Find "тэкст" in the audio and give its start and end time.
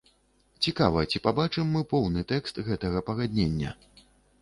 2.35-2.55